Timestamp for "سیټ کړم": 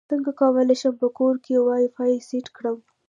2.27-2.77